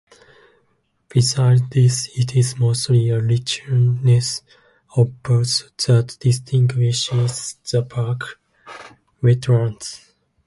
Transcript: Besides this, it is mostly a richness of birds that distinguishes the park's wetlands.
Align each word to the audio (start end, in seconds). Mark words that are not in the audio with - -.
Besides 1.09 1.61
this, 1.69 2.09
it 2.17 2.35
is 2.35 2.57
mostly 2.57 3.09
a 3.09 3.19
richness 3.21 4.41
of 4.97 5.21
birds 5.21 5.71
that 5.85 6.17
distinguishes 6.19 7.59
the 7.71 7.83
park's 7.83 8.33
wetlands. 9.21 10.13